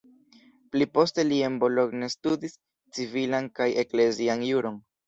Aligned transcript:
Pli 0.73 0.87
poste 0.97 1.25
li 1.27 1.37
en 1.49 1.59
Bologna 1.65 2.09
studis 2.17 2.59
civilan 2.99 3.55
kaj 3.61 3.73
eklezian 3.87 4.51
juron. 4.53 4.87